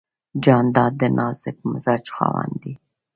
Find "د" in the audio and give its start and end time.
1.01-1.03